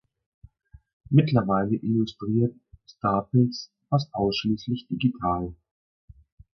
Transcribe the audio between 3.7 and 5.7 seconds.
fast ausschließlich digital.